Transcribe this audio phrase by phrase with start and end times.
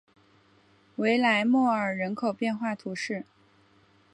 [0.95, 3.23] 维莱莫尔人口变化图示